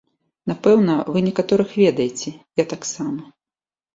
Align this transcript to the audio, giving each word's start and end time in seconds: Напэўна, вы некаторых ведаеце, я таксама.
Напэўна, 0.51 0.93
вы 1.15 1.21
некаторых 1.27 1.75
ведаеце, 1.83 2.29
я 2.61 2.65
таксама. 2.75 3.21